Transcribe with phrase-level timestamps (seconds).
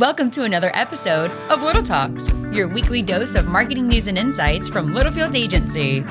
[0.00, 4.66] Welcome to another episode of Little Talks, your weekly dose of marketing news and insights
[4.68, 6.04] from Littlefield Agency.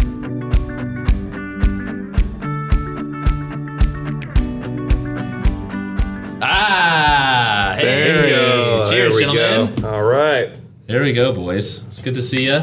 [6.42, 8.90] Ah, hey, There it is.
[8.90, 9.76] cheers, There we gentlemen.
[9.82, 9.90] go.
[9.90, 10.50] All right.
[10.88, 11.84] There we go, boys.
[11.88, 12.62] It's good to see you,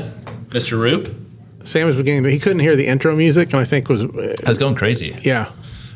[0.49, 0.79] Mr.
[0.79, 1.15] Roop.
[1.65, 2.23] Sam was beginning.
[2.23, 4.75] But he couldn't hear the intro music, and I think was uh, I was going
[4.77, 5.15] crazy.
[5.23, 5.51] yeah.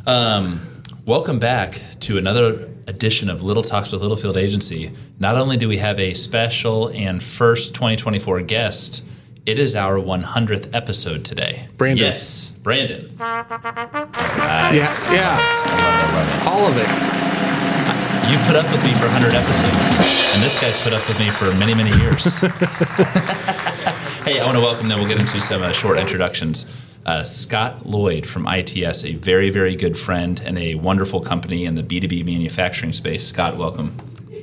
[0.06, 0.60] Um,
[1.06, 4.92] welcome back to another edition of Little Talks with Littlefield Agency.
[5.18, 9.04] Not only do we have a special and first 2024 guest,
[9.46, 11.68] it is our 100th episode today.
[11.76, 12.06] Brandon.
[12.06, 13.14] Yes, Brandon.
[13.18, 14.72] Yeah,
[15.12, 16.88] yeah, I love it, all of it.
[16.88, 18.30] I love it.
[18.30, 21.30] You put up with me for 100 episodes, and this guy's put up with me
[21.30, 22.24] for many, many years.
[24.24, 25.00] hey, I want to welcome them.
[25.00, 26.66] We'll get into some uh, short introductions.
[27.06, 31.74] Uh, Scott Loyd from ITS, a very, very good friend and a wonderful company in
[31.74, 33.26] the B2B manufacturing space.
[33.26, 33.92] Scott, welcome.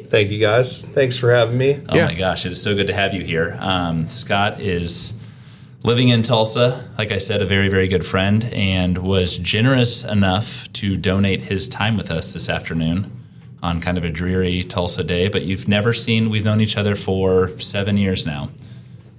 [0.09, 0.83] Thank you guys.
[0.85, 1.79] Thanks for having me.
[1.89, 2.05] Oh Yeah.
[2.05, 3.57] my gosh, it is so good to have you here.
[3.59, 5.13] Um, Scott is
[5.83, 10.71] living in Tulsa, like I said, a very, very good friend, and was generous enough
[10.73, 13.11] to donate his time with us this afternoon
[13.61, 15.27] on kind of a dreary Tulsa day.
[15.27, 18.49] But you've never seen, we've known each other for seven years now,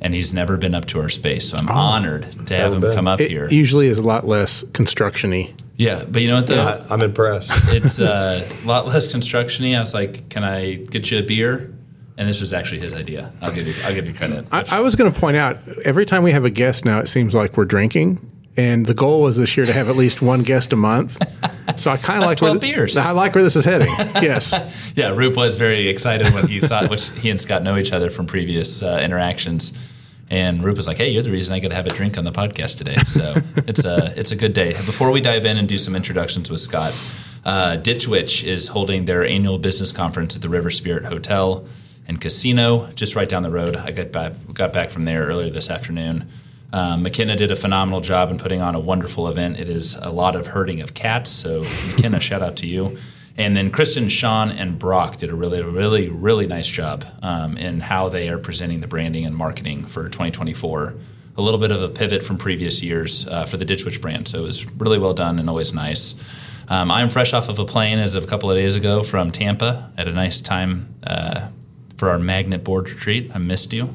[0.00, 1.50] and he's never been up to our space.
[1.50, 2.92] So I'm honored to have him been.
[2.94, 3.48] come up It here.
[3.50, 5.52] usually is a lot less construction-y.
[5.76, 6.62] yeah, but you know what though?
[6.62, 7.50] I, I'm impressed.
[7.74, 9.74] It's uh, a lot less construction-y.
[9.76, 11.74] I was like, "Can I get you a beer?"
[12.16, 13.32] And this was actually his idea.
[13.42, 14.44] I'll give you, I'll give you credit.
[14.50, 17.06] I, I was going to point out every time we have a guest now, it
[17.06, 18.18] seems like we're drinking,
[18.56, 21.16] and the goal was this year to have at least one guest a month.
[21.76, 22.96] So I kind of like 12 where beers.
[22.96, 23.88] I like where this is heading.
[24.22, 24.52] Yes,
[24.96, 28.08] Yeah, Roop was very excited when he saw, which he and Scott know each other
[28.10, 29.74] from previous uh, interactions.
[30.30, 32.24] And Roop was like, "Hey, you're the reason I get to have a drink on
[32.24, 34.72] the podcast today." So it's a it's a good day.
[34.72, 36.94] Before we dive in and do some introductions with Scott,
[37.44, 41.66] uh, Ditch Witch is holding their annual business conference at the River Spirit Hotel
[42.06, 43.76] and Casino, just right down the road.
[43.76, 46.28] I got back got back from there earlier this afternoon.
[46.72, 49.58] Um, McKenna did a phenomenal job in putting on a wonderful event.
[49.58, 51.30] It is a lot of herding of cats.
[51.30, 52.98] So McKenna, shout out to you.
[53.38, 57.78] And then Kristen, Sean, and Brock did a really, really, really nice job um, in
[57.78, 60.96] how they are presenting the branding and marketing for 2024.
[61.36, 64.26] A little bit of a pivot from previous years uh, for the Ditch Witch brand.
[64.26, 66.20] So it was really well done and always nice.
[66.68, 69.30] Um, I'm fresh off of a plane as of a couple of days ago from
[69.30, 69.92] Tampa.
[69.96, 71.48] Had a nice time uh,
[71.96, 73.30] for our magnet board retreat.
[73.32, 73.94] I missed you.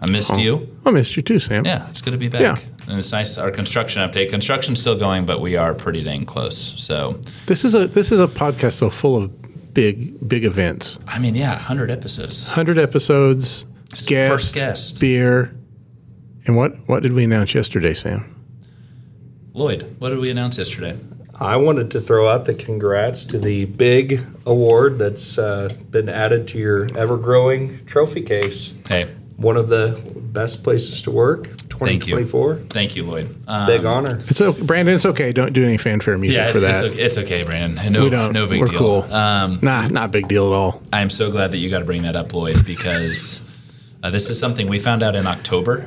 [0.00, 0.74] I missed you.
[0.86, 1.64] I missed you too, Sam.
[1.64, 2.40] Yeah, it's good to be back.
[2.40, 2.56] Yeah.
[2.88, 3.36] And it's nice.
[3.38, 4.30] Our construction update.
[4.30, 6.74] Construction's still going, but we are pretty dang close.
[6.82, 10.98] So, This is a this is a podcast so full of big big events.
[11.06, 12.48] I mean, yeah, 100 episodes.
[12.50, 13.66] Hundred episodes,
[14.06, 15.00] guest, First guest.
[15.00, 15.54] beer,
[16.46, 18.24] and what what did we announce yesterday, Sam?
[19.54, 20.96] Loyd, what did we announce yesterday?
[21.38, 26.46] I wanted to throw out the congrats to the big award that's uh, been added
[26.48, 28.74] to your ever growing trophy case.
[28.88, 29.08] Hey,
[29.40, 31.46] One of the best places to work,
[31.80, 32.22] Thank you.
[32.68, 33.34] thank you, Loyd.
[33.48, 34.18] Um, Big honor.
[34.28, 34.94] It's okay, Brandon.
[34.94, 35.32] It's okay.
[35.32, 36.72] Don't do any fanfare music yeah, for that.
[36.72, 37.90] It's, okay, it's okay, Brandon.
[37.90, 38.34] No, We don't.
[38.34, 38.78] no big We're deal.
[38.78, 39.02] cool.
[39.14, 40.82] Um, Nah, not a big deal at all.
[40.92, 43.40] I'm so glad that you got to bring that up, Loyd, because
[44.02, 45.86] uh, this is something we found out in October.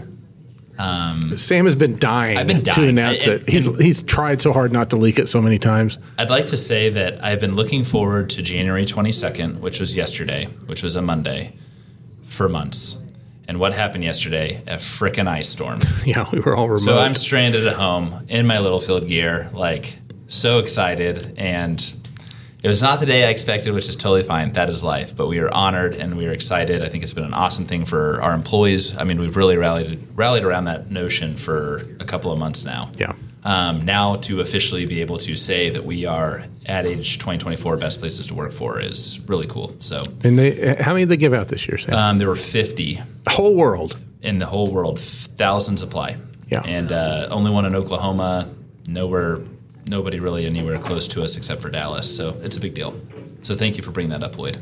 [0.80, 2.76] Sam has been dying, I've been dying.
[2.76, 2.90] to dying.
[2.90, 3.50] announce And- it.
[3.50, 6.00] He's and- he's tried so hard not to leak it so many times.
[6.18, 10.48] I'd like to say that I've been looking forward to January 22nd, which was yesterday,
[10.66, 11.54] which was a Monday,
[12.26, 12.98] for months.
[13.48, 14.62] And what happened yesterday?
[14.68, 15.80] A frickin' ice storm.
[16.06, 16.80] Yeah, we were all remote.
[16.80, 19.96] So I'm stranded at home in my Littlefield gear, like
[20.28, 21.34] so excited.
[21.38, 21.80] And
[22.64, 24.54] it was not the day I expected, which is totally fine.
[24.54, 25.16] That is life.
[25.16, 26.82] But we are honored and we are excited.
[26.82, 28.96] I think it's been an awesome thing for our employees.
[28.98, 32.90] I mean, we've really rallied rallied around that notion for a couple of months now.
[32.98, 33.14] yeah.
[33.46, 38.00] Um, now to officially be able to say that we are Ad Age 2024 best
[38.00, 39.76] places to work for is really cool.
[39.80, 41.94] So And they how many did they give out this year, Sam?
[41.94, 44.00] um, there were 50 Whole world.
[44.22, 46.16] in the whole world, thousands apply.
[46.48, 46.62] Yeah.
[46.66, 48.48] And uh, only one in Oklahoma,
[48.88, 49.40] nowhere,
[49.90, 52.16] nobody really anywhere close to us except for Dallas.
[52.16, 52.98] So it's a big deal.
[53.42, 54.58] So thank you for bringing that up, Loyd.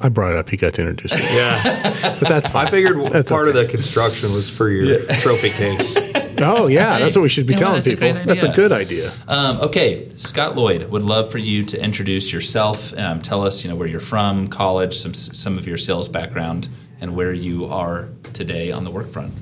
[0.00, 0.50] I brought it up.
[0.52, 2.16] You got to introduce it, Yeah.
[2.20, 2.66] but that's fine.
[2.68, 3.58] I figured That's part okay.
[3.60, 6.09] of the construction was for your trophy case.
[6.50, 8.12] Oh yeah, that's what we should be telling that's people.
[8.12, 9.10] great That's a good idea.
[9.28, 12.96] Um, okay, Scott Loyd would love for you to introduce yourself.
[12.98, 16.68] Um, tell us, you know, where you're from, college, some some of your sales background,
[17.00, 19.32] and where you are today on the work front.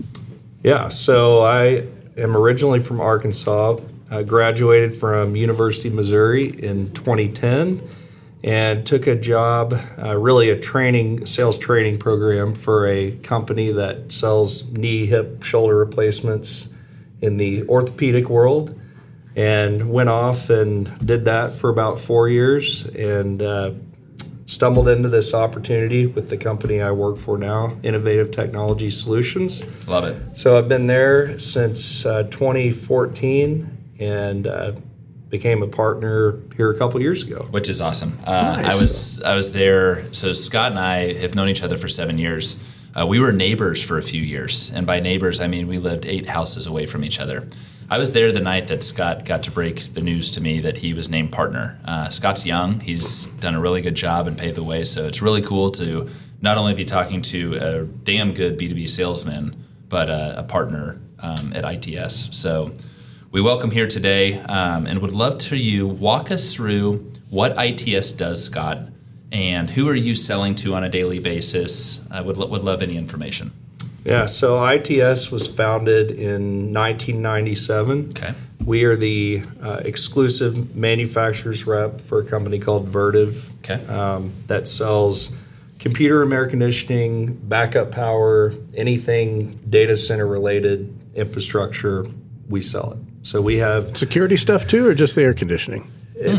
[0.62, 1.84] Yeah, so I
[2.16, 3.78] am originally from Arkansas.
[4.10, 7.80] I graduated from University of Missouri in 2010
[8.42, 14.10] and took a job, uh, really a training, sales training program for a company that
[14.10, 16.68] sells knee, hip, shoulder replacements
[17.20, 18.78] in the orthopedic world.
[19.36, 23.70] And went off and did that for about four years and uh,
[24.46, 29.62] stumbled into this opportunity with the company I work for now, Innovative Technology Solutions.
[29.86, 30.36] Love it.
[30.36, 34.72] So I've been there since uh, 2014 and uh,
[35.28, 37.46] became a partner here a couple years ago.
[37.50, 38.18] which is awesome.
[38.24, 38.72] Uh, Nice.
[38.72, 40.12] I was I was there.
[40.14, 42.62] So Scott and I have known each other for seven years.
[42.96, 46.06] Uh, we were neighbors for a few years, and by neighbors I mean we lived
[46.06, 47.46] eight houses away from each other.
[47.90, 50.78] I was there the night that Scott got to break the news to me that
[50.78, 51.78] he was named partner.
[51.84, 54.84] Uh, Scott's young; he's done a really good job and paved the way.
[54.84, 56.08] So it's really cool to
[56.40, 60.42] not only be talking to a damn good B two B salesman, but uh, a
[60.42, 62.36] partner um, at ITS.
[62.36, 62.72] So
[63.30, 68.12] we welcome here today um, and would love to you walk us through what ITS
[68.12, 68.88] does, Scott,
[69.32, 72.06] and who are you selling to on a daily basis.
[72.10, 73.50] I would, would love any information.
[74.04, 78.08] Yeah, so ITS was founded in 1997.
[78.10, 78.34] Okay.
[78.64, 83.84] We are the uh, exclusive manufacturer's rep for a company called Vertiv Okay.
[83.86, 85.30] um, that sells
[85.78, 92.06] computer and air conditioning, backup power, anything data center related infrastructure,
[92.48, 92.98] we sell it.
[93.22, 95.90] So we have Security stuff too, or just the air conditioning?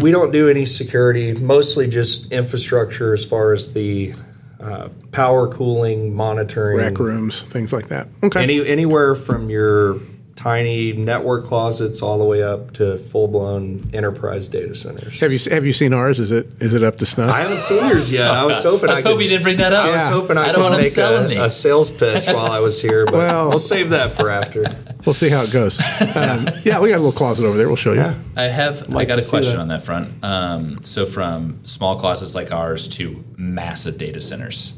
[0.02, 4.14] We don't do any security, mostly just infrastructure as far as the
[4.60, 8.08] uh, power cooling, monitoring, Rack rooms, things like that.
[8.24, 8.44] Okay.
[8.44, 9.98] any anywhere from your
[10.36, 15.20] tiny network closets all the way up to full blown enterprise data centers.
[15.20, 16.20] have you have you seen ours?
[16.20, 17.30] Is it is it up to snuff?
[17.30, 18.32] I haven't seen yours yet.
[18.32, 19.06] I was hoping I I, could.
[19.08, 19.86] hoping you didn't bring that up.
[19.86, 20.10] I was Yeah.
[20.12, 22.82] hoping I, I don't could want him make a, a sales pitch while I was
[22.82, 24.64] here, but Well- we'll save that for after.
[25.06, 25.80] We'll see how it goes.
[26.16, 27.68] Um, yeah, we got a little closet over there.
[27.68, 28.00] We'll show you.
[28.00, 28.16] Yeah.
[28.36, 28.94] I have.
[28.94, 29.62] I got a question that.
[29.62, 30.24] on that front.
[30.24, 34.78] Um, so, from small closets like ours to massive data centers,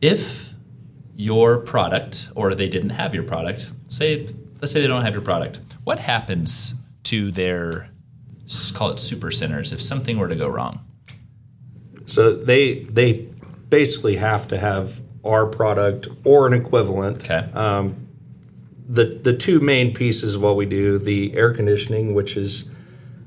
[0.00, 0.52] if
[1.14, 4.26] your product or they didn't have your product, say,
[4.60, 6.74] let's say they don't have your product, what happens
[7.04, 7.88] to their
[8.74, 10.80] call it super centers if something were to go wrong?
[12.06, 13.28] So they they
[13.68, 17.24] basically have to have our product or an equivalent.
[17.24, 17.48] Okay.
[18.88, 22.64] The the two main pieces of what we do the air conditioning which is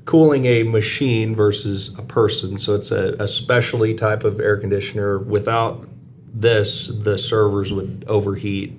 [0.04, 5.18] cooling a machine versus a person so it's a, a specialty type of air conditioner
[5.18, 5.86] without
[6.34, 8.72] this the servers would overheat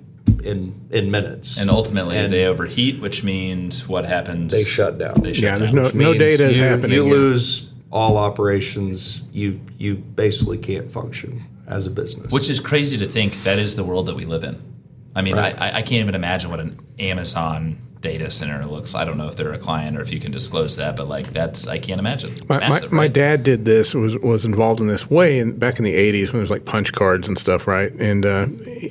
[0.44, 4.52] in in minutes and ultimately, And they overheat, which means what happens?
[4.52, 6.92] they shut down They shut Yeah, there's no no data is you, happening.
[6.98, 7.14] you yet.
[7.14, 13.08] lose all operations you you basically can't function as a business Which is crazy to
[13.08, 14.73] think that is the world that we live in.
[15.16, 15.60] I mean, Right.
[15.60, 18.96] I, I can't even imagine what an Amazon data center looks.
[18.96, 21.28] I don't know if they're a client or if you can disclose that, but like
[21.32, 22.34] that's I can't imagine.
[22.50, 23.14] My, my, Massive, my right?
[23.14, 26.32] dad did this was was involved in this way in, back in the '80s when
[26.34, 27.94] there was like punch cards and stuff, right?
[27.94, 28.48] And uh,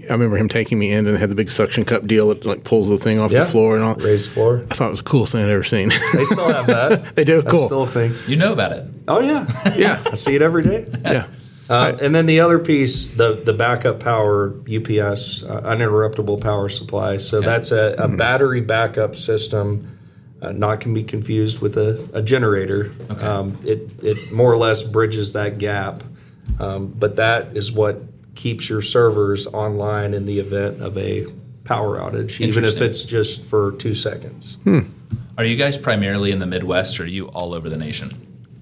[0.09, 2.65] I remember him taking me in and had the big suction cup deal that like
[2.65, 3.97] pulls the thing off yeah the floor and all.
[3.97, 5.91] raised floor I thought it was the coolest thing I'd ever seen.
[6.15, 7.43] they still have that They do?
[7.43, 7.67] That's Cool.
[7.67, 8.87] still a thing You know about it.
[9.09, 9.45] oh yeah
[9.77, 11.27] yeah, i see it every day yeah.
[11.73, 17.17] Uh, and then the other piece, the the backup power UPS, uh, uninterruptible power supply.
[17.17, 17.47] So Okay.
[17.47, 19.99] that's a, a battery backup system.
[20.43, 22.91] Uh, not can be confused with a, a generator.
[23.11, 23.25] Okay.
[23.25, 26.03] Um, it it more or less bridges that gap,
[26.59, 28.03] um, but that is what
[28.35, 31.27] keeps your servers online in the event of a
[31.65, 34.59] power outage, even if it's just for two seconds.
[35.39, 38.11] Are you guys primarily in the Midwest or are you all over the nation?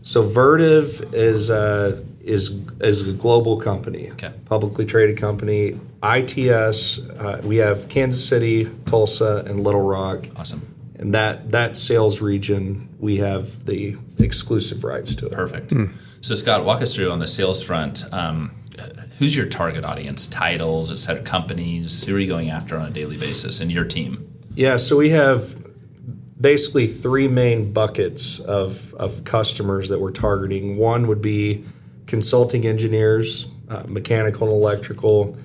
[0.03, 2.51] So Vertiv is uh, is
[2.81, 4.31] is a global company, Okay.
[4.47, 5.79] publicly traded company.
[6.03, 10.67] ITS, uh, we have Kansas City, Tulsa, and Little Rock, Awesome.
[10.99, 15.33] and that that sales region we have the exclusive rights to it.
[15.33, 15.73] Perfect.
[16.23, 18.05] So Scott, walk us through on the sales front.
[18.13, 18.51] Um,
[19.19, 20.27] who's your target audience?
[20.27, 22.05] Titles, et cetera, companies.
[22.05, 24.27] Who are you going after on a daily basis and your team?
[24.55, 25.57] Yeah, so we have
[26.41, 30.77] basically three main buckets of, of customers that we're targeting.
[30.77, 31.65] One would be
[32.07, 35.37] consulting engineers, uh, mechanical and electrical,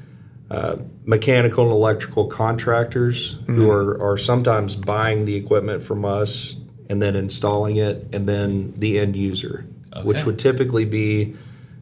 [0.50, 6.56] uh, mechanical and electrical contractors who are, are sometimes buying the equipment from us
[6.90, 9.66] and then installing it, and then the end user,
[10.04, 11.36] which would typically be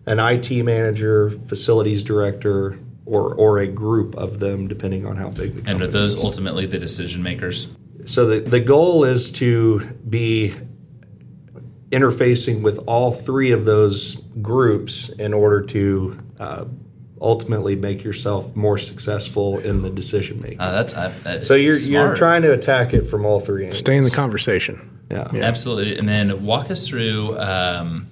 [0.05, 5.51] an IT manager, facilities director, or, or a group of them, depending on how big
[5.51, 6.23] the company And are those is.
[6.23, 7.75] ultimately the decision makers?
[8.05, 10.53] So the, the goal is to be
[11.91, 16.65] interfacing with all three of those groups in order to uh,
[17.21, 20.59] ultimately make yourself more successful in the decision making.
[20.59, 23.79] Uh, that's uh, uh, so you're you're trying to attack it from all three angles.
[23.79, 24.89] Stay in the conversation.
[25.11, 25.27] Yeah.
[25.33, 25.97] Absolutely.
[25.97, 28.07] And then walk us through um,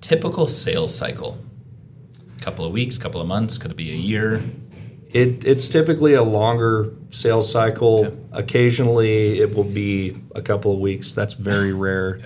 [0.00, 1.38] typical sales cycle.
[2.38, 4.40] A couple of weeks, couple of months, could it be a year?
[5.12, 8.06] It, it's typically a longer sales cycle.
[8.06, 8.16] Okay.
[8.32, 11.14] Occasionally, it will be a couple of weeks.
[11.14, 12.18] That's very rare.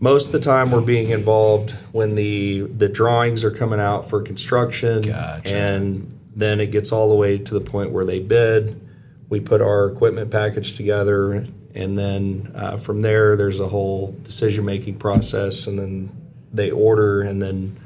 [0.00, 4.22] most of the time we're being involved when the the drawings are coming out for
[4.22, 5.52] construction Gotcha.
[5.54, 8.80] and then it gets all the way to the point where they bid
[9.28, 11.44] we put our equipment package together
[11.74, 16.10] and then uh, from there there's a whole decision making process and then
[16.52, 17.76] they order and then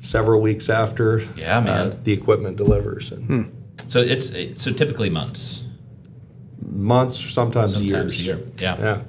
[0.00, 1.68] several weeks after Yeah, man.
[1.92, 3.53] uh, the equipment delivers and
[3.88, 5.64] So it's so typically months,
[6.62, 8.48] months sometimes, sometimes years year.
[8.58, 8.76] Yeah.
[8.78, 9.02] yeah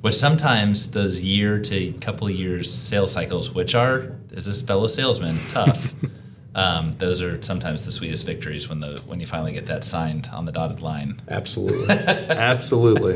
[0.00, 4.86] Which sometimes those year to couple of years sales cycles, which are as a fellow
[4.86, 5.94] salesman tough.
[6.54, 10.28] um, those are sometimes the sweetest victories when the when you finally get that signed
[10.32, 11.20] on the dotted line.
[11.28, 11.88] absolutely
[12.30, 13.14] absolutely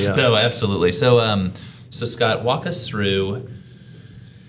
[0.00, 0.92] yeah No, absolutely.
[0.92, 1.52] So, um,
[1.90, 3.48] so Scott, walk us through.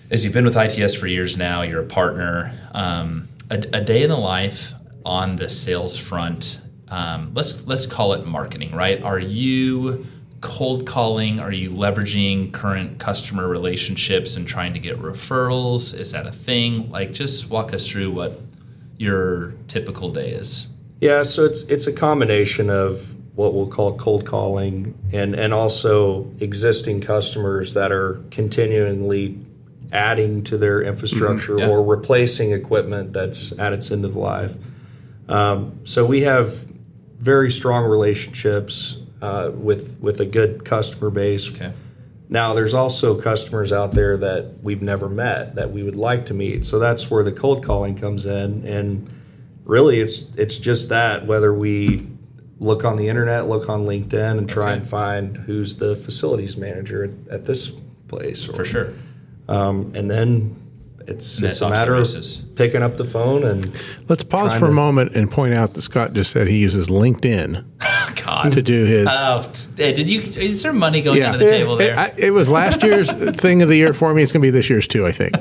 [0.09, 2.53] As you've been with ITS for years now, you're a partner.
[2.73, 4.73] Um, a, a day in the life
[5.05, 6.59] on the sales front.
[6.87, 9.01] Um, let's let's call it marketing, right?
[9.01, 10.05] Are you
[10.41, 11.39] cold calling?
[11.39, 15.97] Are you leveraging current customer relationships and trying to get referrals?
[15.97, 16.89] Is that a thing?
[16.89, 18.41] Like, just walk us through what
[18.97, 20.67] your typical day is.
[20.99, 26.29] Yeah, so it's it's a combination of what we'll call cold calling and and also
[26.39, 29.39] existing customers that are continually
[29.91, 31.67] adding to their infrastructure yeah.
[31.67, 34.53] or replacing equipment that's at its end of life.
[35.31, 36.65] Um, so we have
[37.17, 41.49] very strong relationships uh, with with a good customer base.
[41.49, 41.71] Okay.
[42.29, 46.33] Now, there's also customers out there that we've never met that we would like to
[46.33, 46.63] meet.
[46.63, 48.65] So that's where the cold calling comes in.
[48.65, 49.09] And
[49.65, 52.07] really, it's it's just that whether we
[52.59, 54.77] look on the internet, look on LinkedIn, and try Okay.
[54.79, 57.71] and find who's the facilities manager at, at this
[58.07, 58.93] place, or, For sure.
[59.49, 60.55] Um, and then
[61.15, 63.65] it's it's a matter the of picking up the phone and
[64.09, 66.57] Let's pause Trying for a to- moment and point out that Scott just said he
[66.57, 68.53] uses LinkedIn oh, God.
[68.53, 69.07] to do his.
[69.09, 70.21] Oh, hey, did you?
[70.21, 71.93] Is there money going yeah, under the table there?
[71.93, 74.23] It, I- it was last year's thing of the year for me.
[74.23, 75.05] It's going to be this year's too.
[75.05, 75.35] I think.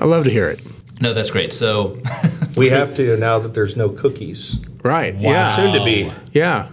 [0.00, 0.60] I love to hear it.
[1.00, 1.52] no, that's great.
[1.52, 1.96] So,
[2.56, 4.58] we have to now that there's no cookies.
[4.82, 5.14] Right.
[5.14, 5.20] Wow.
[5.22, 5.56] Yeah.
[5.56, 6.12] Soon to be.
[6.32, 6.68] Yeah.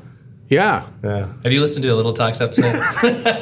[0.49, 0.87] Yeah.
[1.01, 1.27] Yeah.
[1.43, 2.73] have you listened to a Little Talks episode?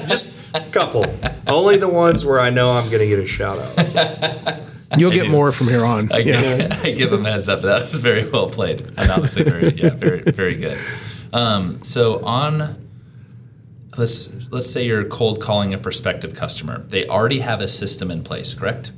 [0.08, 1.06] Just a couple.
[1.48, 4.60] Only the ones where I know I'm going to get a shout out.
[4.98, 5.30] You'll get do.
[5.30, 6.12] more from here on.
[6.12, 6.42] I, yeah.
[6.42, 7.62] give, I give them heads up.
[7.62, 8.82] That was very well played.
[8.98, 10.78] And honestly, very yeah, very very good.
[11.32, 12.88] Um, so on,
[13.98, 16.80] let's let's say you're cold calling a prospective customer.
[16.80, 18.92] They already have a system in place, correct?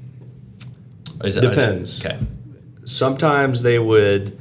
[1.19, 2.03] Or is it, Depends.
[2.03, 2.17] Okay.
[2.85, 4.37] sometimes they would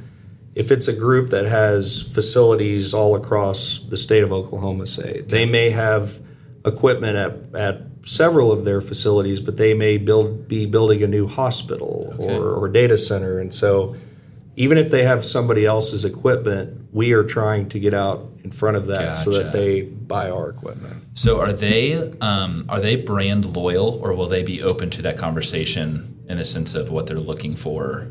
[0.55, 5.45] if it's a group that has facilities all across the state of oklahoma say they
[5.45, 6.19] may have
[6.65, 11.27] equipment at, at several of their facilities but they may build be building a new
[11.27, 12.35] hospital Okay.
[12.37, 13.95] or, or data center and so
[14.57, 18.75] even if they have somebody else's equipment we are trying to get out in front
[18.77, 23.55] of that so that they buy our equipment So are they um, are they brand
[23.55, 27.19] loyal, or will they be open to that conversation in the sense of what they're
[27.19, 28.07] looking for?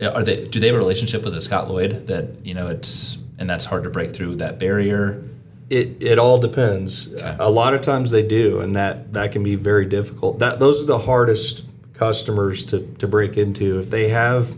[0.00, 3.18] Are they do they have a relationship with a Scott Loyd that you know it's
[3.38, 5.22] and that's hard to break through that barrier?
[5.70, 7.08] It it all depends.
[7.38, 10.38] A lot of times they do, and that that can be very difficult.
[10.38, 13.78] That those are the hardest customers to to break into.
[13.78, 14.56] If they have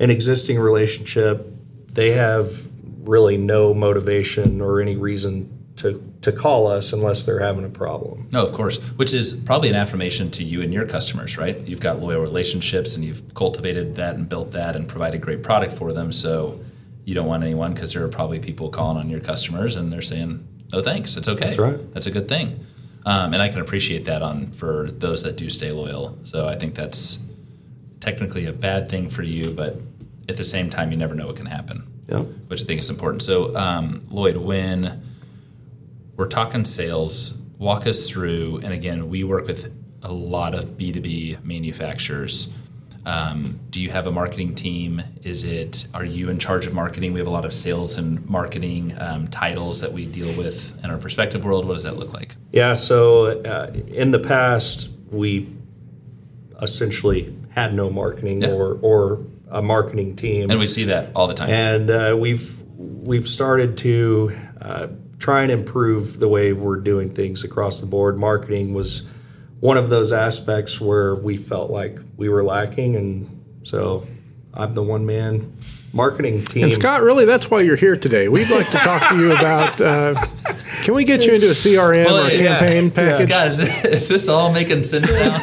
[0.00, 1.46] an existing relationship,
[1.94, 2.50] they have
[3.02, 8.28] really no motivation or any reason to to call us unless they're having a problem.
[8.32, 11.56] No, of course, which is probably an affirmation to you and your customers, right?
[11.60, 15.72] You've got loyal relationships and you've cultivated that and built that and provided great product
[15.72, 16.12] for them.
[16.12, 16.60] So
[17.08, 20.02] you don't want anyone because there are probably people calling on your customers and they're
[20.02, 21.94] saying, "No, thanks, it's okay." That's right.
[21.94, 22.60] That's a good thing,
[23.06, 26.18] um, and I can appreciate that on for those that do stay loyal.
[26.24, 27.18] So I think that's
[28.00, 29.80] technically a bad thing for you, but
[30.28, 32.24] at the same time, you never know what can happen Yeah.
[32.48, 33.22] which I think is important.
[33.22, 35.00] So, um, Loyd, when
[36.14, 39.72] we're talking sales, walk us through, and again, we work with
[40.02, 42.52] a lot of B2B manufacturers.
[43.06, 45.02] Um, do you have a marketing team?
[45.22, 47.12] Is it, are you in charge of marketing?
[47.14, 50.90] We have a lot of sales and marketing um, titles that we deal with in
[50.90, 51.64] our perspective world.
[51.66, 52.36] What does that look like?
[52.52, 52.74] Yeah.
[52.74, 55.48] So uh, in the past, we
[56.60, 58.50] essentially had no marketing Yeah.
[58.52, 60.50] or or a marketing team.
[60.50, 61.48] And we see that all the time.
[61.50, 64.88] and uh, we've we've started to uh,
[65.18, 68.18] try and improve the way we're doing things across the board.
[68.18, 69.02] Marketing was
[69.60, 74.06] one of those aspects where we felt like we were lacking, and so
[74.54, 75.52] I'm the one man
[75.92, 76.64] marketing team.
[76.64, 78.28] And Scott, really, that's why you're here today.
[78.28, 79.80] We'd like to talk to you about.
[79.80, 80.14] Uh,
[80.84, 82.58] can we get you into a CRM Well, or a yeah.
[82.58, 83.28] campaign package?
[83.28, 85.42] God, is, is this all making sense now?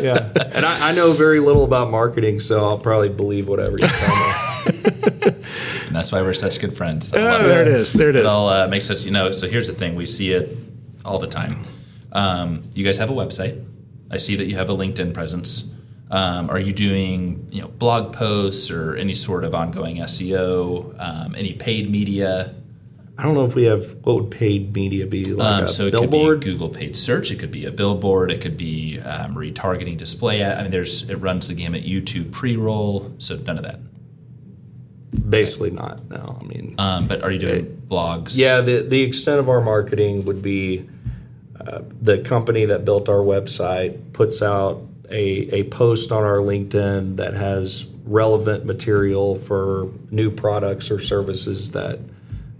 [0.00, 3.86] yeah, and I, I know very little about marketing, so I'll probably believe whatever you
[3.86, 5.34] tell me.
[5.86, 7.12] and that's why we're such good friends.
[7.14, 7.92] I love there it is.
[7.92, 8.26] There it It is.
[8.26, 9.32] all uh, makes us, you know.
[9.32, 10.56] So here's the thing: we see it
[11.04, 11.58] all the time.
[12.12, 13.64] Um, you guys have a website.
[14.10, 15.74] I see that you have a LinkedIn presence.
[16.10, 20.94] Um, are you doing you know blog posts or any sort of ongoing SEO?
[20.98, 22.54] Um, any paid media?
[23.18, 25.86] I don't know if we have what would paid media be like Um, a so
[25.86, 26.40] it billboard.
[26.40, 27.30] could be Google paid search.
[27.32, 28.30] It could be a billboard.
[28.30, 30.56] It could be um, retargeting display ad.
[30.58, 31.84] I mean, there's it runs the gamut.
[31.84, 33.12] YouTube pre roll.
[33.18, 33.80] So none of that.
[35.28, 36.08] Basically, not.
[36.10, 38.36] No, I mean, Um, but are you doing blogs?
[38.36, 38.60] yeah.
[38.60, 40.88] The the extent of our marketing would be
[41.68, 47.16] uh, the company that built our website puts out a a post on our LinkedIn
[47.16, 51.98] that has relevant material for new products or services that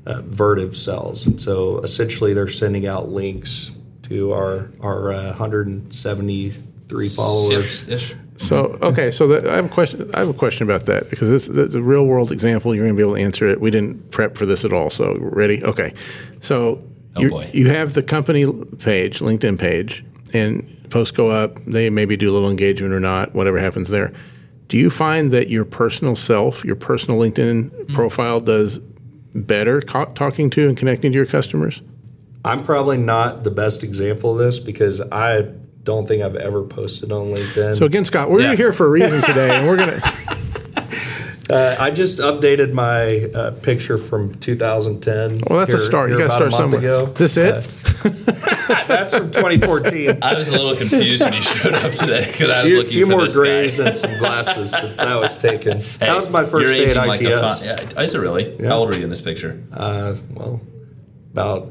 [0.07, 3.71] uh, Vertiv sells, and so essentially they're sending out links
[4.03, 7.89] to our our uh, 173 followers.
[7.89, 8.15] Ish.
[8.37, 10.11] So okay, so that, I have a question.
[10.15, 12.75] I have a question about that because this that's a real world example.
[12.75, 13.61] You're going to be able to answer it.
[13.61, 14.91] We didn't prep for this at all.
[14.91, 15.65] So ready?
[15.65, 15.95] Okay.
[16.41, 16.83] So
[17.17, 17.51] Oh, you're- boy.
[17.53, 18.45] you have the company
[18.79, 21.59] page, LinkedIn page, and posts go up.
[21.67, 23.35] They maybe do a little engagement or not.
[23.35, 24.13] Whatever happens there.
[24.69, 27.95] Do you find that your personal self, your personal LinkedIn Hmm.
[27.95, 28.79] profile, does
[29.35, 31.81] better co- talking to and connecting to your customers?
[32.45, 35.47] I'm probably not the best example of this because I
[35.85, 37.77] don't think I've ever posted on LinkedIn.
[37.77, 38.55] So again, Scott, we're Yeah.
[38.57, 40.01] here for a reason today, and we're gonna.
[41.51, 45.43] Uh, I just updated my uh, picture from 2010.
[45.49, 46.11] Well, that's a start.
[46.11, 46.79] You got to start somewhere.
[46.81, 47.05] Ago.
[47.07, 47.55] Is this it?
[47.55, 50.19] Uh, that's from 2014.
[50.23, 52.77] I was a little confused when you showed up today because I was A few,
[52.79, 53.87] looking few for more this grays guy.
[53.87, 55.79] and some glasses since that was taken.
[55.99, 57.65] Hey, that was my first you're day at aging like a ITS.
[57.65, 58.65] fun- yeah, is it really?
[58.67, 59.61] How old are you in this picture?
[59.73, 60.61] uh, well,
[61.33, 61.71] about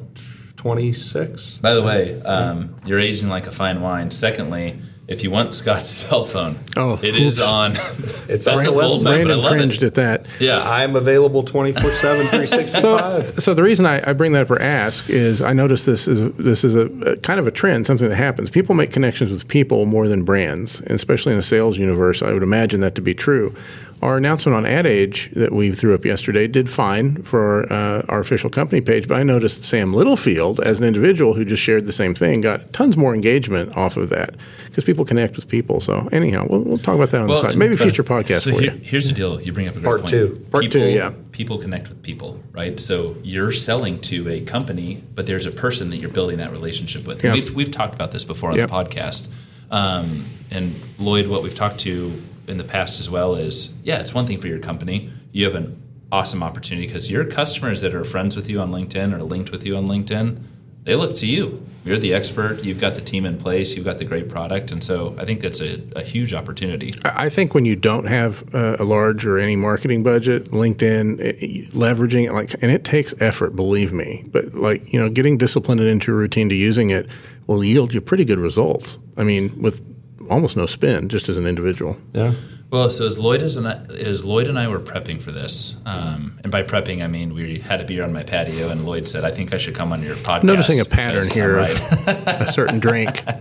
[0.57, 1.59] 26.
[1.61, 4.09] By the way, um, you're aging like a fine wine.
[4.11, 7.47] Secondly, if you want Scott's cell phone, Oh, it is oops.
[7.47, 7.71] on.
[8.29, 9.17] It's That's on the website.
[9.19, 9.87] move, but I Brandon cringed it.
[9.87, 10.25] at that.
[10.39, 13.39] Yeah, I'm available 24 7, So, 365.
[13.41, 16.33] so the reason I, I bring that up or ask is I notice this is
[16.35, 18.49] this is a, a kind of a trend, something that happens.
[18.51, 22.21] People make connections with people more than brands, and especially in a sales universe.
[22.21, 23.55] I would imagine that to be true.
[23.99, 28.19] Our announcement on Ad Age that we threw up yesterday did fine for uh, our
[28.19, 31.91] official company page, but I noticed Sam Littlefield, as an individual who just shared the
[31.91, 34.35] same thing, got tons more engagement off of that
[34.67, 35.79] because people connect with people.
[35.81, 37.57] So anyhow, we'll, we'll talk about that on the side.
[37.57, 38.79] Maybe but- future podcast so for here- you.
[38.83, 39.41] Here's the deal.
[39.41, 40.09] You bring up a great Part point.
[40.11, 40.45] two.
[40.51, 41.13] Part two, People- yeah.
[41.31, 42.79] People connect with people, right?
[42.79, 47.05] So you're selling to a company, but there's a person that you're building that relationship
[47.07, 47.23] with.
[47.23, 47.33] Yeah.
[47.33, 48.69] We've we've talked about this before on Yep.
[48.69, 49.27] the podcast.
[49.71, 52.13] Um, and Lloyd, what we've talked to
[52.47, 55.09] in the past as well is, yeah, it's one thing for your company.
[55.31, 55.81] You have an
[56.11, 59.65] awesome opportunity because your customers that are friends with you on LinkedIn or linked with
[59.65, 60.41] you on LinkedIn,
[60.83, 61.65] they look to you.
[61.83, 62.63] You're the expert.
[62.63, 63.75] You've got the team in place.
[63.75, 66.91] You've got the great product, and so I think that's a, a huge opportunity.
[67.05, 72.25] I think when you don't have a large or any marketing budget, LinkedIn it, leveraging
[72.25, 74.25] it like, and it takes effort, believe me.
[74.27, 77.07] But like you know, getting disciplined into a routine to using it
[77.47, 78.99] will yield you pretty good results.
[79.15, 79.81] I mean, with
[80.29, 81.97] almost no spin just as an individual.
[82.13, 82.33] Yeah.
[82.69, 85.79] Well, so as Loyd is and I, as Loyd and I were prepping for this,
[85.85, 89.07] um, and by prepping I mean we had a beer on my patio, and Loyd
[89.07, 91.79] said, "I think I should come on your podcast." Noticing a pattern here right.
[92.27, 93.23] a certain drink.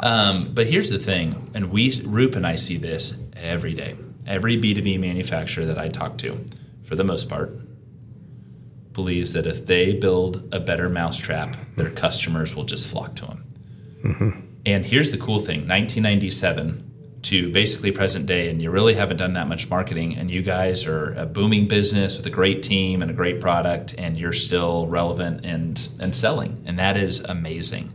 [0.00, 3.96] Um, but here's the thing, and we Roop and I see this every day.
[4.28, 6.38] Every B two B manufacturer that I talk to,
[6.84, 7.58] for the most part,
[8.92, 14.47] believes that if they build a better mousetrap, their customers will just flock to them.
[14.66, 16.84] And here's the cool thing: 1997
[17.20, 20.86] to basically present day, and you really haven't done that much marketing, and you guys
[20.86, 24.86] are a booming business with a great team and a great product, and you're still
[24.86, 27.92] relevant and and selling, and that is amazing.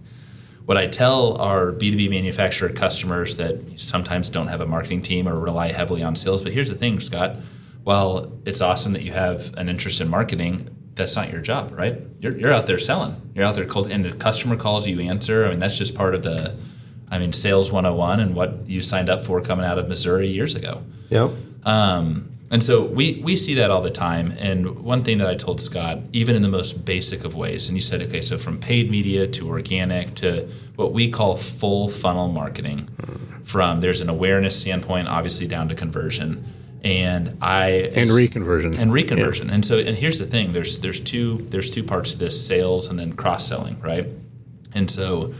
[0.65, 5.37] What I tell our B2B manufacturer customers that sometimes don't have a marketing team or
[5.37, 7.35] rely heavily on sales, but here's the thing, Scott.
[7.83, 12.01] While it's awesome that you have an interest in marketing, that's not your job, right?
[12.19, 13.15] You're, you're out there selling.
[13.33, 15.45] You're out there cold, and the customer calls you answer.
[15.45, 16.55] I mean, that's just part of the,
[17.09, 20.55] I mean, sales 101 and what you signed up for coming out of Missouri years
[20.55, 20.83] ago.
[21.09, 21.31] Yep.
[21.65, 24.35] Um, and so we, we see that all the time.
[24.37, 27.75] And one thing that I told Scott, even in the most basic of ways, and
[27.75, 32.27] you said, okay, so from paid media to organic to what we call full funnel
[32.27, 32.89] marketing,
[33.43, 36.45] from there's an awareness standpoint, obviously down to conversion.
[36.83, 38.77] And I And reconversion.
[38.77, 39.49] and reconversion.
[39.51, 42.87] And so and here's the thing: there's there's two there's two parts to this: sales
[42.89, 44.07] and then cross selling, right?
[44.73, 45.33] And so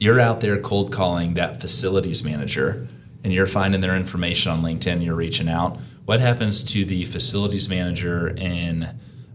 [0.00, 2.86] you're out there cold calling that facilities manager,
[3.22, 5.04] and you're finding their information on LinkedIn.
[5.04, 5.78] You're reaching out.
[6.06, 8.88] What happens to the facilities manager in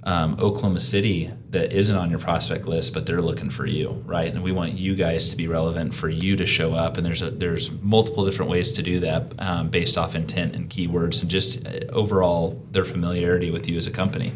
[0.06, 4.34] um, Oklahoma City that isn't on your prospect list, but they're looking for you, right?
[4.34, 6.98] And we want you guys to be relevant for you to show up.
[6.98, 10.70] And there's a, there's multiple different ways to do that um, based off intent and
[10.70, 14.34] keywords and just uh, overall their familiarity with you as a company.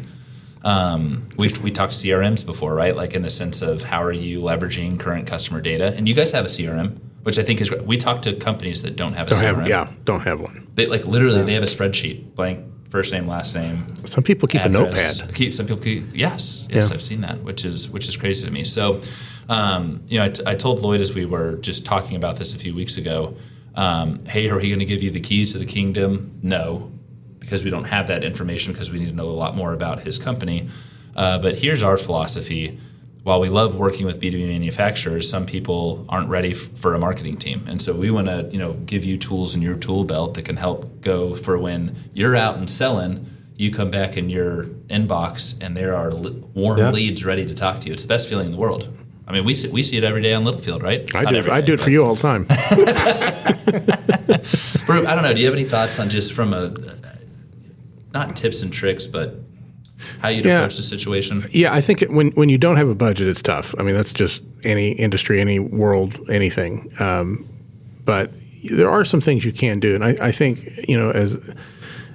[0.64, 2.96] um, we've we talked to CRMs before, right?
[2.96, 6.32] Like in the sense of how are you leveraging current customer data, and you guys
[6.32, 9.30] have a CRM, which I think is we talk to companies that don't have a
[9.30, 9.58] Don't CRM.
[9.60, 10.66] have, yeah, don't have one.
[10.74, 14.62] They like literally they have a spreadsheet, blank first name, last name, Some people keep
[14.62, 15.18] address.
[15.18, 15.34] a notepad.
[15.34, 16.94] Keep, some people keep, yes, yes, Yeah.
[16.94, 18.64] I've seen that, which is which is crazy to me.
[18.64, 19.00] So,
[19.48, 22.54] um, you know, I, t- I told Loyd as we were just talking about this
[22.54, 23.36] a few weeks ago.
[23.74, 26.38] Um, hey, are we going to give you the keys to the kingdom?
[26.42, 26.90] No,
[27.38, 30.00] because we don't have that information because we need to know a lot more about
[30.02, 30.68] his company.
[31.14, 32.78] Uh, but here's our philosophy.
[33.24, 37.36] While we love working with B2B manufacturers, some people aren't ready f- for a marketing
[37.36, 37.64] team.
[37.68, 40.46] And so we want to, you know, give you tools in your tool belt that
[40.46, 43.26] can help go for when you're out and selling,
[43.56, 46.90] you come back in your inbox and there are li- warm Yeah.
[46.90, 47.92] leads ready to talk to you.
[47.92, 48.88] It's the best feeling in the world.
[49.26, 51.04] I mean, we see, we see it every day on Littlefield, right?
[51.14, 51.36] I Not do.
[51.38, 52.46] every I do it for you all the time.
[55.06, 55.34] I don't know.
[55.34, 56.72] Do you have any thoughts on just from a
[58.14, 59.34] not tips and tricks, but
[60.20, 60.58] how you'd Yeah.
[60.58, 61.42] approach the situation?
[61.50, 63.74] Yeah, I think it, when when you don't have a budget, it's tough.
[63.78, 66.90] I mean, that's just any industry, any world, anything.
[66.98, 67.48] Um,
[68.04, 68.32] but
[68.64, 71.36] there are some things you can do, and I, I think you know as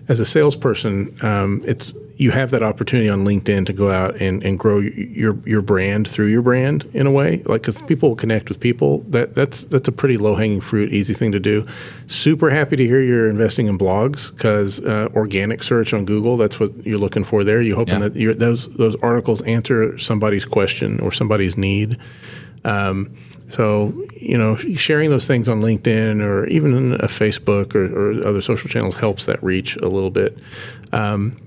[0.09, 4.43] as a salesperson, um, it's you have that opportunity on LinkedIn to go out and,
[4.43, 8.15] and grow your your brand through your brand in a way, like because people will
[8.15, 8.99] connect with people.
[9.09, 11.65] That that's that's a pretty low hanging fruit, easy thing to do.
[12.07, 16.59] Super happy to hear you're investing in blogs because uh, organic search on Google, that's
[16.59, 17.61] what you're looking for there.
[17.61, 18.09] You're hoping Yeah.
[18.09, 21.97] that you're, those those articles answer somebody's question or somebody's need.
[22.63, 23.15] Um,
[23.49, 27.85] so you know, sharing those things on LinkedIn or even in a Facebook or,
[28.21, 30.37] or other social channels helps that reach a little bit.
[30.91, 31.37] Um,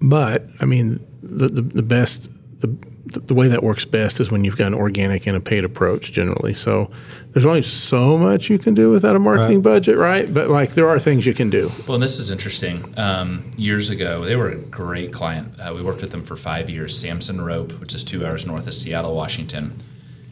[0.00, 2.28] but I mean, the the, the best
[2.60, 2.76] the
[3.06, 6.12] the way that works best is when you've got an organic and a paid approach
[6.12, 6.54] generally.
[6.54, 6.90] So
[7.30, 10.32] there's only so much you can do without a marketing budget, right?
[10.32, 11.70] But like there are things you can do.
[11.86, 12.94] Well, and this is interesting.
[12.96, 15.54] Um, years ago, they were a great client.
[15.60, 18.66] Uh, we worked with them for five years, Samson Rope, which is two hours north
[18.66, 19.74] of Seattle, Washington.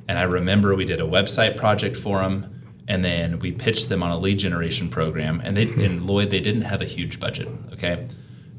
[0.08, 4.02] And I remember we did a website project for them, and then we pitched them
[4.02, 5.40] on a lead generation program.
[5.44, 7.48] And they, and Loyd, they didn't have a huge budget.
[7.72, 8.08] Okay,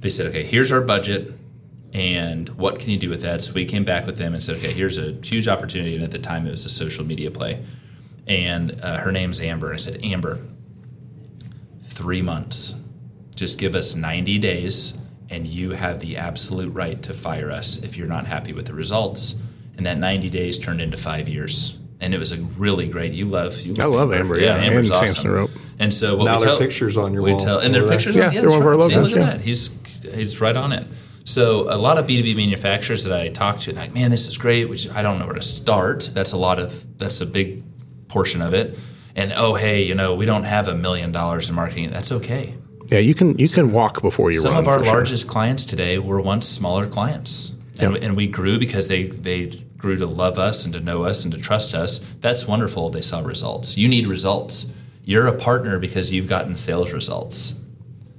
[0.04, 1.34] they said, okay, here's our budget,
[1.94, 3.42] and what can you do with that?
[3.42, 5.96] So we came back with them and said, okay, here's a huge opportunity.
[5.96, 7.64] And at the time, it was a social media play.
[8.28, 9.68] And uh, her name's Amber.
[9.68, 10.40] And I said, Amber,
[11.84, 12.82] three months.
[13.36, 14.98] Just give us 90 days,
[15.30, 18.74] and you have the absolute right to fire us if you're not happy with the
[18.74, 19.42] results.
[19.78, 21.78] And that 90 days turned into five years.
[22.00, 23.14] And it was a really great.
[23.14, 23.62] You love.
[23.62, 25.08] You I love Amber, yeah, Amber's and awesome.
[25.08, 25.52] Samson Rope.
[25.80, 27.74] And so what Now we there are tell, pictures on your we wall Tell, and
[27.74, 28.16] there are pictures.
[28.16, 28.90] Yeah, on, yeah, they're that's one of our right.
[28.90, 29.42] See, logos, look at that.
[29.42, 29.70] He's
[30.04, 30.86] he's right on it.
[31.26, 34.28] So a lot of B two B manufacturers that I talk to, like, man, this
[34.28, 34.66] is great.
[34.70, 36.10] Which I don't know where to start.
[36.14, 36.98] That's a lot of.
[36.98, 37.64] That's a big
[38.08, 38.78] portion of it.
[39.16, 41.92] And oh, hey, you know, we don't have a million dollars in marketing.
[41.92, 42.56] That's okay.
[42.88, 44.64] Yeah, you can you can walk before you Some run.
[44.64, 44.94] Some of our for sure.
[44.96, 48.04] largest clients today were once smaller clients, and, Yep.
[48.04, 49.46] and we grew because they they
[49.78, 52.00] grew to love us and to know us and to trust us.
[52.22, 52.90] That's wonderful.
[52.90, 53.78] They saw results.
[53.78, 54.72] You need results.
[55.06, 57.56] You're a partner because you've gotten sales results.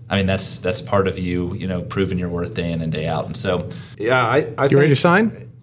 [0.08, 2.92] I mean, that's that's part of you, you know, proving your worth day in and
[2.92, 3.24] day out.
[3.26, 5.50] And so, Yeah, I, I You ready to sign?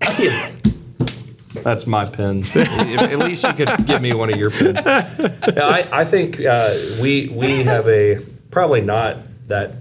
[1.64, 2.44] that's my pen.
[2.56, 4.84] At least you could give me one of your pens.
[4.86, 9.72] Yeah, I, I think uh, we we have a probably not that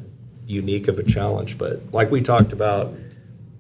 [0.47, 2.93] unique of a challenge, but like we talked about,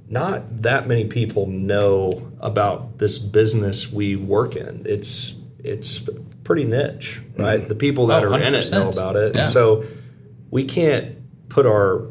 [0.08, 4.82] not that many people know about this business we work in.
[4.86, 6.02] It's it's
[6.44, 7.66] pretty niche, right?
[7.68, 9.42] The people that Oh, are in it know about it, Yeah.
[9.42, 9.84] and so
[10.50, 11.16] we can't
[11.48, 12.06] put our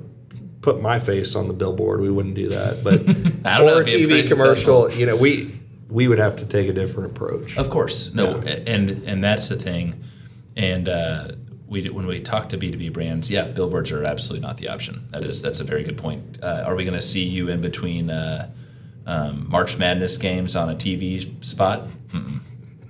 [0.62, 2.02] put my face on the billboard.
[2.02, 3.00] We wouldn't do that, but
[3.46, 4.92] I don't or a a TV pretty commercial.
[4.92, 5.52] You know, we
[5.90, 7.58] we would have to take a different approach.
[7.58, 10.02] Of course, no, and and that's the thing.
[10.56, 11.32] And uh,
[11.68, 14.70] we when we talk to B two B brands, yeah, billboards are absolutely not the
[14.70, 15.08] option.
[15.12, 16.40] That is that's a very good point.
[16.42, 18.50] Uh, are we going to see you in between uh,
[19.06, 21.88] um, March Madness games on a TV spot?
[22.10, 22.40] Mm-mm.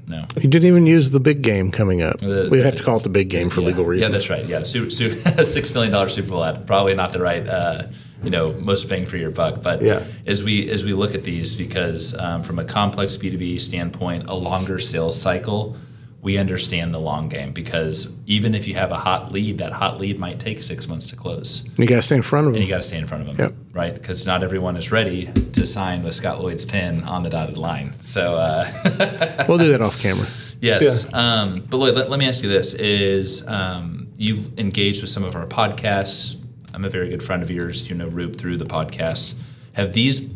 [0.10, 0.26] No.
[0.42, 2.18] You didn't even use the big game coming up.
[2.18, 3.68] The- we have to call it the big game for yeah.
[3.68, 4.10] legal reasons.
[4.12, 4.46] Yeah, that's right.
[4.46, 5.12] Yeah, su- su-
[5.46, 7.46] six million dollar Super Bowl ad probably not the right.
[7.48, 7.84] Uh,
[8.24, 9.62] you know, most bang for your buck.
[9.62, 10.04] But Yeah.
[10.26, 13.60] as we as we look at these, because um, from a complex B two B
[13.60, 15.78] standpoint, a longer sales cycle,
[16.22, 17.52] we understand the long game.
[17.54, 21.10] Because even if you have a hot lead, that hot lead might take six months
[21.12, 22.60] to close, You got to stay in front of them.
[22.62, 23.54] and you got to stay in front of them, Yep.
[23.74, 23.94] right?
[23.94, 27.94] Because not everyone is ready to sign with Scott Loyd's pen on the dotted line.
[28.02, 28.38] So.
[28.38, 30.26] Uh, we'll do that off camera.
[30.62, 31.12] Yes.
[31.14, 35.24] Um, but Loyd, let, let me ask you this: Is um, you've engaged with some
[35.24, 36.36] of our podcasts?
[36.74, 37.90] I'm a very good friend of yours.
[37.90, 39.36] You know Roop through the podcast.
[39.74, 40.30] Have these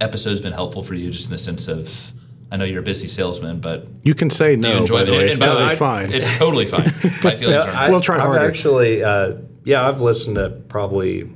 [0.00, 2.12] episodes been helpful for you, just in the sense of?
[2.50, 4.80] I know you're a busy salesman, but You can say do you no.
[4.82, 6.12] enjoy by the way, it's by the totally way, fine.
[6.12, 6.84] It's totally fine.
[6.84, 6.90] My
[7.36, 7.68] feelings Yeah, are.
[7.70, 8.46] I, We'll try I've harder.
[8.46, 9.32] actually, uh,
[9.64, 11.28] yeah, I've listened to probably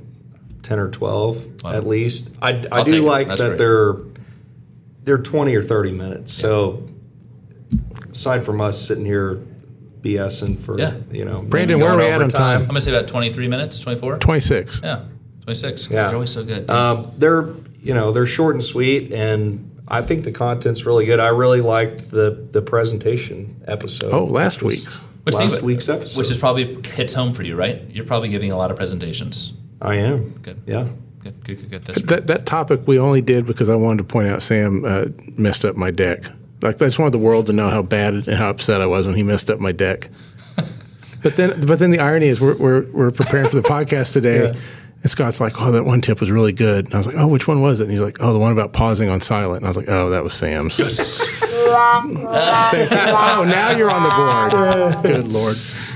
[0.63, 1.73] ten or twelve Wow.
[1.73, 2.35] at least.
[2.41, 3.57] I, I do like that great.
[3.57, 3.95] they're
[5.03, 6.31] they're twenty or thirty minutes.
[6.31, 6.85] So
[8.11, 9.41] aside from us sitting here
[10.01, 10.95] BSing for Yeah.
[11.11, 12.61] you know Brandon, where are we at on time?
[12.61, 14.17] I'm gonna say about 23 minutes, 24.
[14.17, 14.81] 26.
[14.83, 15.03] Yeah,
[15.43, 15.89] 26.
[15.91, 16.05] Yeah.
[16.07, 16.69] You're always so good.
[16.69, 17.49] Um, they're
[17.81, 21.19] you know they're short and sweet, and I think the content's really good.
[21.19, 24.13] I really liked the the presentation episode.
[24.13, 24.97] Oh, last which was week's.
[25.23, 27.83] Which last thing- week's episode, Which is probably hits home for you, right?
[27.91, 29.53] You're probably giving a lot of presentations.
[29.79, 30.61] I am Good.
[30.65, 30.87] Yeah,
[31.19, 31.81] Good, good, good, good.
[31.83, 35.05] That's That, that topic we only did because I wanted to point out Sam uh,
[35.37, 36.23] messed up my deck.
[36.63, 39.05] Like I just wanted the world to know how bad and how upset I was
[39.05, 40.09] when he messed up my deck.
[41.23, 44.53] but then, but then the irony is we're we're, we're preparing for the podcast today,
[44.53, 44.59] Yeah.
[45.01, 47.27] And Scott's like, "Oh, that one tip was really good." And I was like, "Oh,
[47.27, 49.65] which one was it?" And he's like, "Oh, the one about pausing on silent." And
[49.65, 50.77] I was like, "Oh, that was Sam's."
[51.71, 52.97] Thank you.
[53.33, 54.09] Oh, now you're on the
[55.01, 55.03] board.
[55.03, 55.55] Good lord.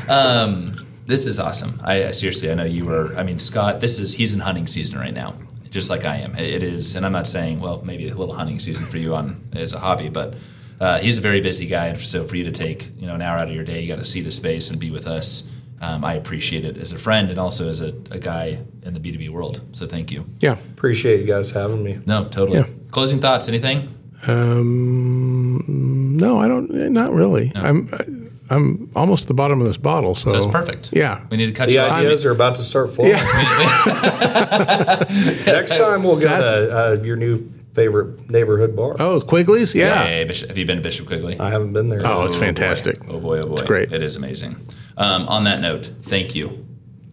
[0.10, 0.72] Um,
[1.06, 1.80] this is awesome.
[1.84, 3.14] I, I seriously, I know you were.
[3.16, 3.80] I mean, Scott.
[3.82, 5.36] This is he's in hunting season right now,
[5.70, 6.34] just like I am.
[6.36, 9.16] It- it is, and I'm not saying well, maybe a little hunting season for you
[9.16, 10.34] on as a hobby, but
[10.80, 13.22] uh, he's a very busy guy, and so for you to take you know an
[13.22, 15.52] hour out of your day, you got to see the space and be with us.
[15.82, 19.00] Um, I appreciate it as a friend and also as a, a guy in the
[19.00, 19.62] B2B world.
[19.74, 20.26] So thank you.
[20.40, 20.54] Yeah.
[20.74, 22.00] appreciate you guys having me.
[22.06, 22.60] No, totally.
[22.60, 22.68] Yeah.
[22.92, 23.48] Closing thoughts.
[23.50, 23.88] Anything?
[24.28, 25.64] Um,
[26.18, 26.70] no, I don't.
[26.92, 27.52] Not really.
[27.56, 27.90] I'm
[28.50, 30.92] I'm almost at the bottom of this bottle, so, So perfect.
[30.94, 31.26] Yeah.
[31.30, 31.92] We need to cut The you off.
[31.92, 33.12] ideas are about to start flowing.
[35.46, 38.96] Next time we'll go That's- to uh, your new favorite neighborhood bar.
[39.00, 39.76] Oh, Quigley's.
[39.76, 40.06] Yeah.
[40.06, 41.40] Hey, Bishop, have you been to Bishop Quigley?
[41.40, 42.02] I haven't been there.
[42.06, 42.42] Oh, it's boy.
[42.46, 42.98] fantastic.
[43.10, 43.54] Oh boy, oh boy.
[43.56, 43.92] It's great.
[43.92, 44.56] It is amazing.
[44.98, 46.66] Um, on that note, thank you.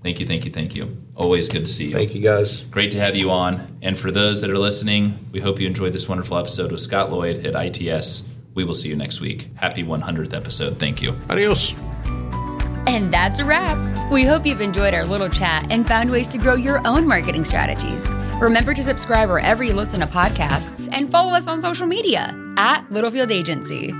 [0.02, 0.96] Thank you, thank you, thank you.
[1.14, 1.92] Always good to see you.
[1.92, 2.62] Thank you guys.
[2.62, 3.78] Great to have you on.
[3.82, 7.10] And for those that are listening, we hope you enjoyed this wonderful episode with Scott
[7.10, 8.30] Loyd at ITS.
[8.54, 9.48] We will see you next week.
[9.54, 10.78] Happy 100th episode.
[10.78, 11.14] Thank you.
[11.30, 11.74] Adios.
[12.86, 14.10] And that's a wrap.
[14.10, 17.44] We hope you've enjoyed our little chat and found ways to grow your own marketing
[17.44, 18.08] strategies.
[18.40, 22.90] Remember to subscribe wherever you listen to podcasts and follow us on social media at
[22.90, 23.94] Littlefield Agency.